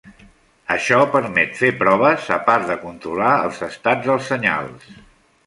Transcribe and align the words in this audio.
Això 0.75 1.01
permet 1.15 1.53
fer 1.59 1.69
proves 1.83 2.31
a 2.39 2.39
part 2.49 2.67
de 2.71 2.79
controlar 2.87 3.29
els 3.45 3.61
estats 3.71 4.09
dels 4.11 4.33
senyals. 4.33 4.91